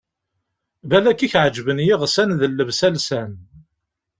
Balak 0.89 1.19
ad 1.25 1.29
k-ɛeǧben 1.31 1.79
yisɣan 1.87 2.31
d 2.39 2.41
llebsa 2.47 2.89
lsan! 2.95 3.31